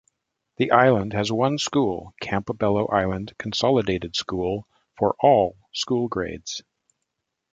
[0.57, 6.63] The island has one school, Campobello Island Consolidated School, for all school grades.